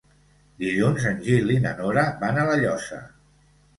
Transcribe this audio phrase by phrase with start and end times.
[0.61, 3.03] Dilluns en Gil i na Nora van a La Llosa.